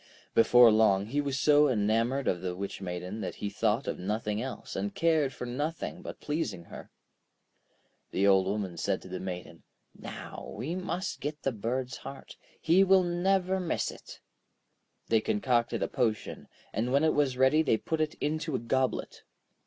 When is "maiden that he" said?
2.81-3.51